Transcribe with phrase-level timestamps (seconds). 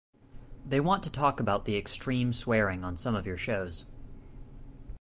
[0.65, 3.85] They want to talk about the extreme swearing on some of your shows.